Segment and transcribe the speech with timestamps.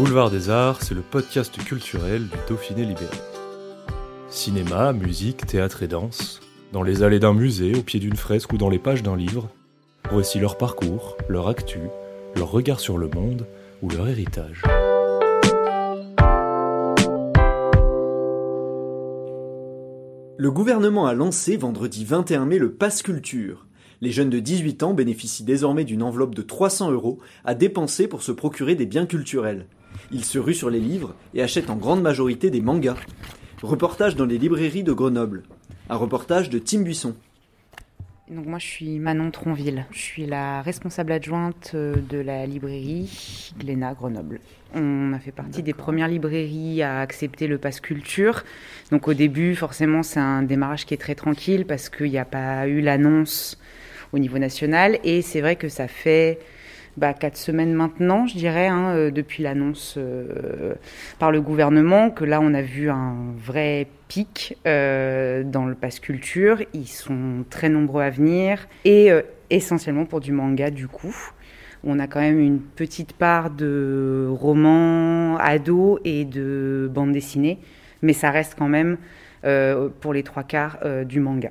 [0.00, 3.14] Boulevard des Arts, c'est le podcast culturel du Dauphiné libéré.
[4.30, 6.40] Cinéma, musique, théâtre et danse,
[6.72, 9.50] dans les allées d'un musée, au pied d'une fresque ou dans les pages d'un livre,
[10.10, 11.80] voici leur parcours, leur actu,
[12.34, 13.46] leur regard sur le monde
[13.82, 14.62] ou leur héritage.
[20.38, 23.66] Le gouvernement a lancé vendredi 21 mai le Pass Culture.
[24.02, 28.22] Les jeunes de 18 ans bénéficient désormais d'une enveloppe de 300 euros à dépenser pour
[28.22, 29.66] se procurer des biens culturels.
[30.10, 32.96] Ils se ruent sur les livres et achètent en grande majorité des mangas.
[33.62, 35.42] Reportage dans les librairies de Grenoble.
[35.90, 37.14] Un reportage de Tim Buisson.
[38.30, 43.52] Donc moi je suis Manon Tronville, je suis la responsable adjointe euh, de la librairie
[43.58, 44.38] Glénat Grenoble.
[44.72, 48.44] On a fait partie des premières librairies à accepter le pass culture.
[48.92, 52.24] Donc au début forcément c'est un démarrage qui est très tranquille parce qu'il n'y a
[52.24, 53.58] pas eu l'annonce
[54.12, 56.38] au niveau national et c'est vrai que ça fait
[56.96, 60.74] bah, quatre semaines maintenant, je dirais, hein, euh, depuis l'annonce euh,
[61.18, 66.00] par le gouvernement, que là on a vu un vrai pic euh, dans le pass
[66.00, 66.58] culture.
[66.74, 69.10] Ils sont très nombreux à venir et
[69.50, 71.16] essentiellement pour du manga du coup.
[71.84, 77.58] On a quand même une petite part de romans ados et de bandes dessinées,
[78.02, 78.98] mais ça reste quand même
[80.00, 81.50] pour les trois quarts du manga.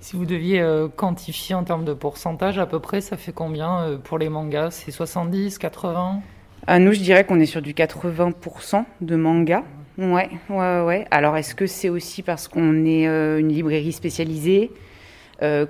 [0.00, 3.82] Si vous deviez euh, quantifier en termes de pourcentage, à peu près, ça fait combien
[3.82, 4.70] euh, pour les mangas?
[4.72, 6.20] C'est 70, 80
[6.66, 9.64] à Nous, je dirais qu'on est sur du 80% de mangas.
[9.98, 11.06] Ouais, ouais, ouais.
[11.10, 14.70] Alors, est-ce que c'est aussi parce qu'on est euh, une librairie spécialisée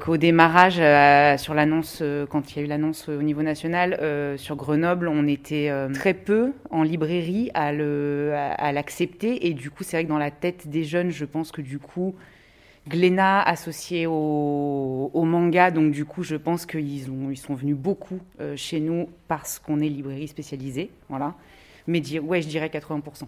[0.00, 0.82] qu'au démarrage,
[1.40, 3.98] sur l'annonce, quand il y a eu l'annonce au niveau national,
[4.36, 7.72] sur Grenoble, on était très peu en librairie à
[8.72, 9.46] l'accepter.
[9.46, 11.78] Et du coup, c'est vrai que dans la tête des jeunes, je pense que du
[11.78, 12.14] coup,
[12.88, 18.56] Glénat associé au, manga, donc du coup je pense qu'ils ils sont venus beaucoup euh,
[18.56, 21.34] chez nous parce qu'on est librairie spécialisée, voilà.
[21.86, 23.24] Mais ouais, je dirais 80%.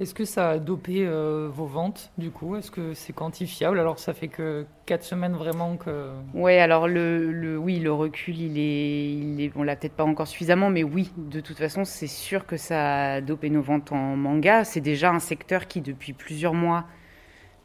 [0.00, 2.56] Est-ce que ça a dopé euh, vos ventes du coup?
[2.56, 3.78] Est-ce que c'est quantifiable?
[3.78, 6.10] Alors ça fait que 4 semaines vraiment que...
[6.34, 10.26] Ouais, alors le, oui, le recul, il est, il est on l'a peut-être pas encore
[10.26, 14.16] suffisamment, mais oui, de toute façon, c'est sûr que ça a dopé nos ventes en
[14.16, 14.64] manga.
[14.64, 16.84] C'est déjà un secteur qui depuis plusieurs mois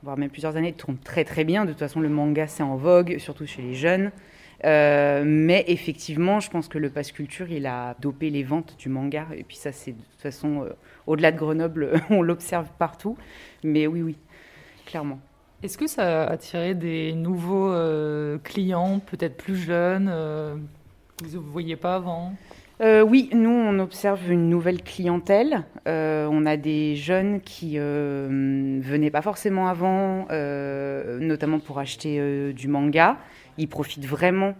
[0.04, 1.66] voire même plusieurs années, tourne très très bien.
[1.66, 4.12] De toute façon, le manga, c'est en vogue, surtout chez les jeunes.
[4.66, 8.90] Euh, mais effectivement, je pense que le pass culture, il a dopé les ventes du
[8.90, 9.28] manga.
[9.36, 10.70] Et puis ça, c'est de toute façon, euh,
[11.06, 13.18] au-delà de Grenoble, on l'observe partout.
[13.64, 14.18] Mais oui, oui,
[14.86, 15.20] clairement.
[15.64, 21.52] Est-ce que ça a attiré des nouveaux euh, clients, peut-être plus jeunes, que vous ne
[21.52, 22.34] voyiez pas avant?
[22.80, 25.64] Euh, oui, nous, on observe une nouvelle clientèle.
[25.88, 32.54] Euh, on a des jeunes qui euh, venaient pas forcément avant, euh, notamment pour acheter
[32.54, 33.18] du manga.
[33.58, 34.54] Ils profitent vraiment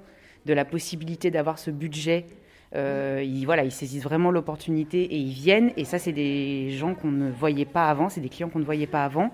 [0.48, 2.26] de la possibilité d'avoir ce budget.
[2.74, 5.72] ils, voilà, ils saisissent vraiment l'opportunité et ils viennent.
[5.78, 8.66] Et ça, c'est des gens qu'on ne voyait pas avant, c'est des clients qu'on ne
[8.66, 9.32] voyait pas avant.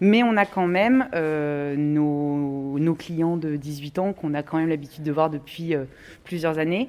[0.00, 4.68] Mais on a quand même nos, nos, clients de 18 ans qu'on a quand même
[4.68, 5.74] l'habitude de voir depuis
[6.24, 6.88] plusieurs années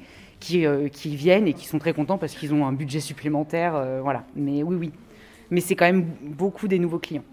[0.54, 3.76] euh, qui, viennent et qui sont très contents parce qu'ils ont un budget supplémentaire.
[3.76, 4.24] Euh, voilà.
[4.36, 4.92] Mais oui, oui.
[5.52, 7.24] Mais c'est quand même beaucoup des nouveaux clients.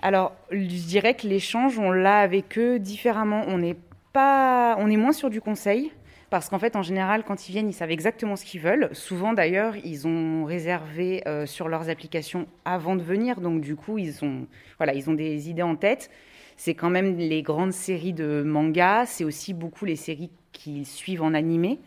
[0.00, 3.44] Alors, je dirais que l'échange, on l'a avec eux différemment.
[3.46, 3.76] On n'est
[4.12, 5.92] pas, on est moins sur du conseil.
[6.28, 8.88] Parce qu'en fait, en général, quand ils viennent, ils savent exactement ce qu'ils veulent.
[8.92, 13.40] Souvent, d'ailleurs, ils ont réservé euh, sur leurs applications avant de venir.
[13.40, 14.46] Donc, du coup, ils ont,
[14.78, 16.10] voilà, ils ont des idées en tête.
[16.56, 19.06] C'est quand même les grandes séries de manga.
[19.06, 21.78] C'est aussi beaucoup les séries qu'ils suivent en animé.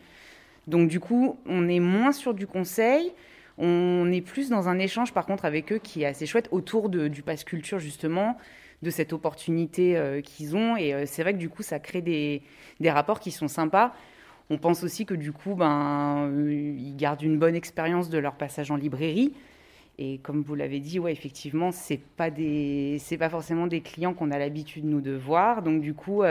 [0.70, 3.12] Donc du coup, on est moins sur du conseil,
[3.58, 6.90] on est plus dans un échange par contre avec eux qui est assez chouette autour
[6.90, 8.38] du pass culture justement,
[8.84, 10.78] de cette opportunité euh, qu'ils ont.
[10.78, 12.44] Et euh, c'est vrai que du coup, ça crée des,
[12.88, 13.94] rapports qui sont sympas.
[14.50, 18.36] On pense aussi que du coup, ben, euh, ils gardent une bonne expérience de leur
[18.36, 19.34] passage en librairie.
[19.98, 24.40] Et comme vous l'avez dit, ouais, effectivement, c'est pas pas forcément des clients qu'on a
[24.40, 25.62] l'habitude nous de voir.
[25.62, 26.24] Donc du coup,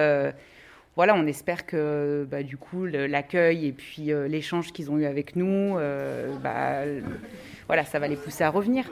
[0.99, 5.05] voilà, on espère que bah, du coup l'accueil et puis euh, l'échange qu'ils ont eu
[5.05, 6.81] avec nous, euh, bah,
[7.69, 8.91] voilà, ça va les pousser à revenir.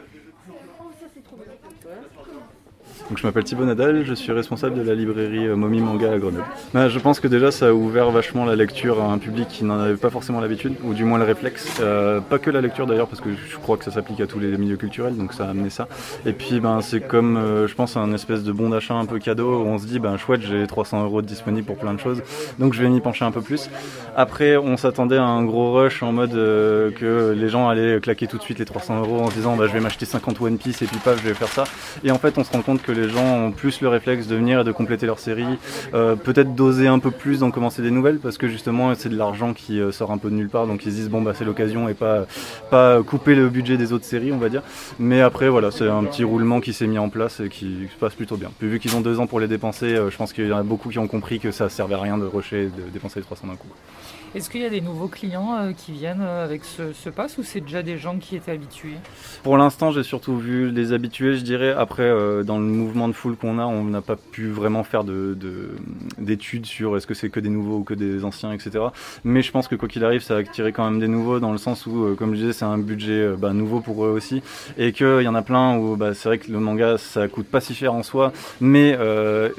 [3.09, 6.19] Donc, je m'appelle Thibaut Nadal, je suis responsable de la librairie euh, Momi Manga à
[6.19, 6.45] Grenoble.
[6.75, 9.65] Bah, je pense que déjà ça a ouvert vachement la lecture à un public qui
[9.65, 11.79] n'en avait pas forcément l'habitude, ou du moins le réflexe.
[11.81, 14.41] Euh, pas que la lecture d'ailleurs, parce que je crois que ça s'applique à tous
[14.41, 15.87] les milieux culturels, donc ça a amené ça.
[16.27, 19.21] Et puis ben, c'est comme, euh, je pense, un espèce de bon d'achat un peu
[19.21, 22.23] cadeau, où on se dit, ben chouette, j'ai 300 euros disponibles pour plein de choses,
[22.59, 23.71] donc je vais m'y pencher un peu plus.
[24.17, 28.39] Après, on s'attendait à un gros rush en mode que les gens allaient claquer tout
[28.39, 30.83] de suite les 300 euros en se disant, bah, je vais m'acheter 50 One Piece
[30.83, 31.65] et puis paf, je vais faire ça.
[32.03, 34.37] Et en fait, on se rend compte que les gens ont plus le réflexe de
[34.37, 35.45] venir et de compléter leur série,
[35.95, 39.17] euh, peut-être d'oser un peu plus d'en commencer des nouvelles parce que justement c'est de
[39.17, 41.33] l'argent qui euh, sort un peu de nulle part, donc ils se disent bon bah
[41.35, 42.27] c'est l'occasion et pas
[42.71, 44.63] pas couper le budget des autres séries, on va dire.
[44.99, 47.99] Mais après voilà, c'est un petit roulement qui s'est mis en place et qui se
[47.99, 48.51] passe plutôt bien.
[48.59, 50.59] Puis vu qu'ils ont deux ans pour les dépenser, euh, je pense qu'il y en
[50.59, 53.21] a beaucoup qui ont compris que ça servait à rien de rusher et de dépenser
[53.21, 53.69] les 300 d'un coup.
[54.35, 57.39] Est-ce qu'il y a des nouveaux clients euh, qui viennent euh, avec ce, ce pass
[57.39, 58.97] ou c'est déjà des gens qui étaient habitués?
[59.43, 61.73] Pour l'instant, j'ai surtout vu des habitués, je dirais.
[61.73, 65.05] Après, euh, dans le mouvement de foule qu'on a, on n'a pas pu vraiment faire
[65.05, 68.85] d'études de, sur est-ce que c'est que des nouveaux ou que des anciens, etc.
[69.25, 71.53] Mais je pense que quoi qu'il arrive, ça a attiré quand même des nouveaux dans
[71.53, 74.43] le sens où, comme je disais, c'est un budget bah, nouveau pour eux aussi.
[74.77, 77.47] Et qu'il y en a plein où bah, c'est vrai que le manga, ça coûte
[77.47, 78.33] pas si cher en soi.
[78.61, 78.99] Mais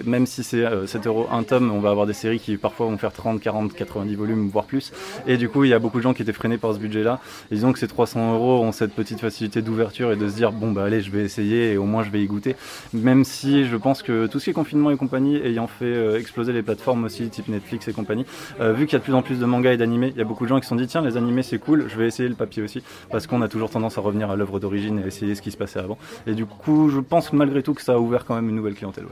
[0.05, 2.97] même si c'est 7 euros un tome, on va avoir des séries qui parfois vont
[2.97, 4.91] faire 30, 40, 90 volumes, voire plus.
[5.25, 7.19] Et du coup, il y a beaucoup de gens qui étaient freinés par ce budget-là.
[7.51, 10.71] Disons que ces 300 euros ont cette petite facilité d'ouverture et de se dire bon
[10.71, 12.55] bah allez, je vais essayer et au moins je vais y goûter.
[12.93, 16.19] Même si je pense que tout ce qui est confinement et compagnie, ayant fait euh,
[16.19, 18.25] exploser les plateformes aussi, type Netflix et compagnie,
[18.59, 20.21] euh, vu qu'il y a de plus en plus de mangas et d'animés, il y
[20.21, 22.07] a beaucoup de gens qui se sont dit tiens les animés c'est cool, je vais
[22.07, 25.07] essayer le papier aussi parce qu'on a toujours tendance à revenir à l'œuvre d'origine et
[25.07, 25.97] essayer ce qui se passait avant.
[26.25, 28.75] Et du coup, je pense malgré tout que ça a ouvert quand même une nouvelle
[28.75, 29.05] clientèle.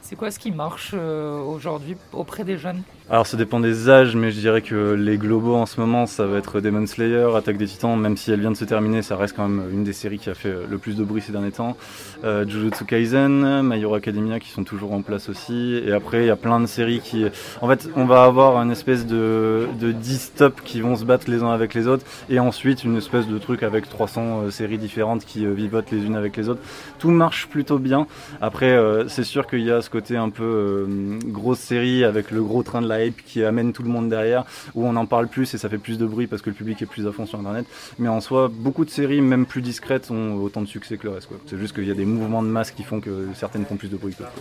[0.00, 2.82] C'est quoi ce qui marche euh, aujourd'hui auprès des jeunes?
[3.10, 6.26] Alors ça dépend des âges, mais je dirais que les globaux en ce moment, ça
[6.26, 9.16] va être Demon Slayer, Attaque des Titans, même si elle vient de se terminer, ça
[9.16, 11.52] reste quand même une des séries qui a fait le plus de bruit ces derniers
[11.52, 11.76] temps.
[12.24, 15.80] Euh, Jujutsu Kaisen, My Hero Academia qui sont toujours en place aussi.
[15.86, 17.24] Et après, il y a plein de séries qui...
[17.62, 21.30] En fait, on va avoir une espèce de, de 10 tops qui vont se battre
[21.30, 24.78] les uns avec les autres, et ensuite une espèce de truc avec 300 euh, séries
[24.78, 26.60] différentes qui euh, vivotent les unes avec les autres.
[26.98, 28.06] Tout marche plutôt bien.
[28.42, 30.86] Après, euh, c'est sûr qu'il y a ce côté un peu
[31.24, 34.86] grosse série avec le gros train de la qui amène tout le monde derrière, où
[34.86, 36.86] on en parle plus et ça fait plus de bruit parce que le public est
[36.86, 37.66] plus à fond sur Internet.
[37.98, 41.14] Mais en soi, beaucoup de séries, même plus discrètes, ont autant de succès que le
[41.14, 41.28] reste.
[41.46, 43.88] C'est juste qu'il y a des mouvements de masse qui font que certaines font plus
[43.88, 44.32] de bruit que d'autres.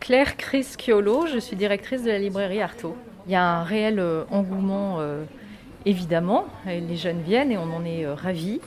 [0.00, 2.96] Claire Chris Chiolo, je suis directrice de la librairie Artaud.
[3.26, 5.24] Il y a un réel euh, engouement, euh,
[5.84, 6.46] évidemment.
[6.64, 8.62] Les jeunes viennent et on en est euh, ravis.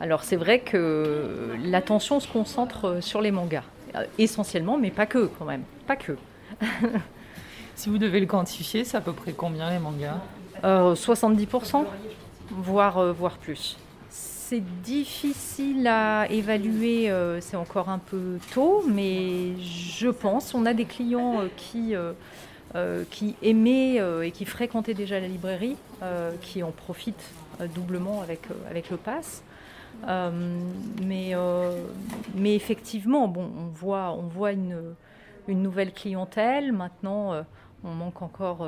[0.00, 3.64] Alors c'est vrai que l'attention se concentre sur les mangas.
[3.96, 5.62] Euh, essentiellement, mais pas que quand même.
[5.86, 6.16] Pas que.
[7.74, 10.20] si vous devez le quantifier, c'est à peu près combien les mangas
[10.62, 11.84] 70%, euh,
[12.50, 13.76] voire, euh, voire plus.
[14.08, 20.84] C'est difficile à évaluer, c'est encore un peu tôt, mais je pense, on a des
[20.84, 21.94] clients qui,
[23.10, 25.74] qui aimaient et qui fréquentaient déjà la librairie,
[26.42, 27.28] qui en profitent
[27.74, 29.42] doublement avec, avec le pass.
[30.06, 30.30] Euh,
[31.04, 31.86] mais, euh,
[32.34, 34.94] mais effectivement, bon, on voit, on voit une,
[35.48, 36.72] une nouvelle clientèle.
[36.72, 37.42] Maintenant, euh,
[37.84, 38.66] on manque encore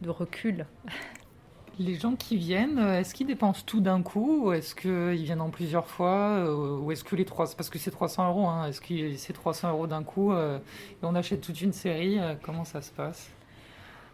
[0.00, 0.66] de recul.
[1.80, 5.50] Les gens qui viennent, est-ce qu'ils dépensent tout d'un coup ou est-ce qu'ils viennent en
[5.50, 9.14] plusieurs fois Ou est-ce que les trois, parce que c'est 300 euros, hein, est-ce que
[9.14, 10.58] c'est 300 euros d'un coup et
[11.02, 13.30] on achète toute une série Comment ça se passe?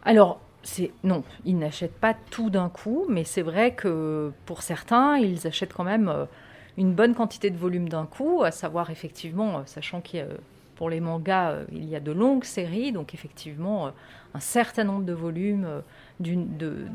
[0.04, 5.16] Alors, c'est non, ils n'achètent pas tout d'un coup, mais c'est vrai que pour certains,
[5.16, 6.26] ils achètent quand même
[6.76, 10.26] une bonne quantité de volume d'un coup, à savoir effectivement, euh, sachant qu'il y a,
[10.76, 13.90] pour les mangas, euh, il y a de longues séries, donc effectivement euh,
[14.34, 15.68] un certain nombre de volumes
[16.18, 16.34] de,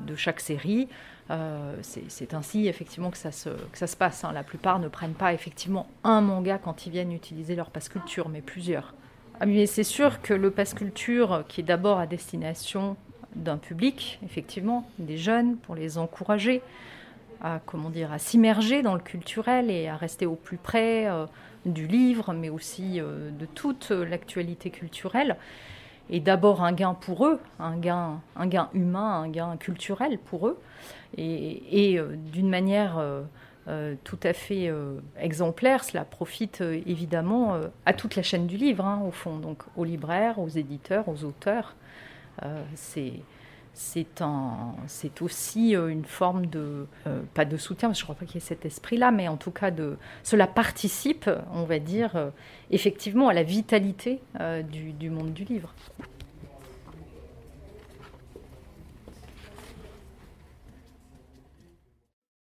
[0.05, 0.89] de, chaque série.
[1.81, 4.25] c'est ainsi effectivement que ça se, que ça se passe.
[4.25, 4.33] Hein.
[4.33, 8.27] La plupart ne prennent pas effectivement un manga quand ils viennent utiliser leur passe culture,
[8.27, 8.93] mais plusieurs.
[9.39, 12.97] Ah, mais c'est sûr que le passe culture, qui est d'abord à destination
[13.35, 16.61] d'un public, effectivement, des jeunes, pour les encourager,
[17.41, 21.25] à comment dire à s'immerger dans le culturel et à rester au plus près euh,
[21.65, 25.37] du livre, mais aussi euh, de toute l'actualité culturelle.
[26.09, 30.47] Et d'abord un gain pour eux, un gain, un gain humain, un gain culturel pour
[30.47, 30.59] eux,
[31.17, 33.03] et, euh, d'une manière
[34.03, 34.73] tout à fait
[35.19, 37.55] exemplaire, cela profite évidemment
[37.85, 41.23] à toute la chaîne du livre, hein, au fond, donc aux libraires, aux éditeurs, aux
[41.23, 41.75] auteurs.
[42.73, 43.13] c'est
[43.79, 48.19] c'est aussi euh, une forme de, euh, pas de soutien, parce que je ne crois
[48.19, 51.79] pas qu'il y ait cet esprit-là, mais en tout cas, de, cela participe, on va
[51.79, 52.29] dire, euh,
[52.71, 54.19] effectivement à la vitalité
[54.69, 55.73] du monde du livre.